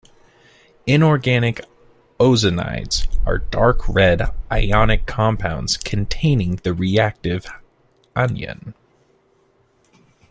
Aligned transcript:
Inorganic 0.87 1.61
ozonides 2.19 3.05
are 3.23 3.37
dark 3.37 3.87
red 3.87 4.31
ionic 4.51 5.05
compounds 5.05 5.77
containing 5.77 6.55
the 6.63 6.73
reactive 6.73 7.45
anion. 8.15 8.73